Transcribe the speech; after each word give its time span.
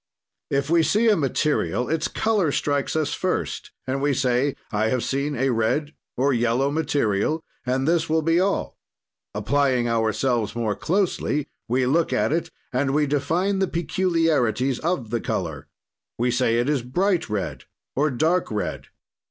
"If 0.49 0.71
we 0.71 0.81
see 0.81 1.09
a 1.09 1.15
material, 1.15 1.87
its 1.87 2.07
color 2.07 2.51
strikes 2.51 2.95
us 2.95 3.13
first 3.13 3.69
and 3.85 4.01
we 4.01 4.15
say: 4.15 4.55
I 4.71 4.87
have 4.87 5.03
seen 5.03 5.35
a 5.35 5.51
red 5.51 5.93
or 6.17 6.33
yellow 6.33 6.71
material, 6.71 7.43
and 7.67 7.87
this 7.87 8.09
will 8.09 8.23
be 8.23 8.39
all. 8.39 8.79
"Applying 9.35 9.87
ourselves 9.87 10.55
more 10.55 10.75
closely, 10.75 11.47
we 11.67 11.85
look 11.85 12.11
at 12.11 12.33
it 12.33 12.49
and 12.73 12.95
we 12.95 13.05
define 13.05 13.59
the 13.59 13.67
peculiarities 13.67 14.79
of 14.79 15.11
the 15.11 15.21
color. 15.21 15.67
We 16.17 16.31
say: 16.31 16.57
it 16.57 16.67
is 16.67 16.81
bright 16.81 17.29
red 17.29 17.65
or 17.95 18.09
dark 18.09 18.49
red. 18.49 18.87